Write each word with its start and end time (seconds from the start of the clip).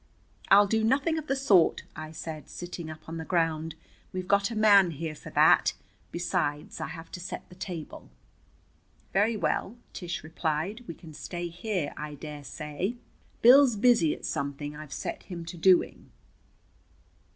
"I'll 0.49 0.65
do 0.65 0.83
nothing 0.83 1.19
of 1.19 1.27
the 1.27 1.35
sort," 1.35 1.83
I 1.95 2.11
said, 2.11 2.49
sitting 2.49 2.89
up 2.89 3.07
on 3.07 3.17
the 3.17 3.23
ground. 3.23 3.75
"We've 4.11 4.27
got 4.27 4.49
a 4.49 4.55
man 4.55 4.89
here 4.89 5.13
for 5.13 5.29
that. 5.29 5.73
Besides, 6.11 6.81
I 6.81 6.87
have 6.87 7.11
to 7.11 7.19
set 7.19 7.47
the 7.49 7.53
table." 7.55 8.09
"Very 9.13 9.37
well," 9.37 9.77
Tish 9.93 10.23
replied, 10.23 10.83
"we 10.87 10.95
can 10.95 11.13
stay 11.13 11.49
here, 11.49 11.93
I 11.97 12.15
dare 12.15 12.43
say. 12.43 12.95
Bill's 13.43 13.75
busy 13.75 14.15
at 14.15 14.25
something 14.25 14.75
I've 14.75 14.91
set 14.91 15.21
him 15.21 15.45
to 15.45 15.55
doing." 15.55 16.09